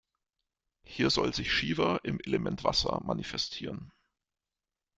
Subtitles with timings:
[0.83, 3.91] Hier soll sich Shiva im Element Wasser manifestieren.